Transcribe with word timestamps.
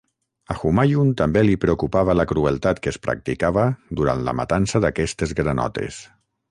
A 0.53 0.55
Humayun 0.61 1.11
també 1.19 1.43
li 1.45 1.57
preocupava 1.65 2.17
la 2.21 2.27
crueltat 2.33 2.81
que 2.87 2.91
es 2.95 2.99
practicava 3.07 3.67
durant 4.01 4.27
la 4.31 4.37
matança 4.43 4.85
d'aquestes 4.87 5.41
granotes. 5.43 6.07